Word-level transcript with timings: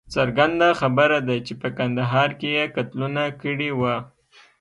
څرګنده 0.15 0.69
خبره 0.81 1.19
ده 1.27 1.35
چې 1.45 1.53
په 1.61 1.67
کندهار 1.77 2.29
کې 2.39 2.49
یې 2.57 2.65
قتلونه 2.75 3.23
کړي 3.41 3.69
وه. 3.79 3.95